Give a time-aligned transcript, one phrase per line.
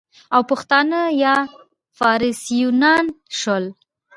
[0.35, 1.35] او پښتانه یا
[1.97, 3.05] فارسیوانان
[3.39, 3.63] شول،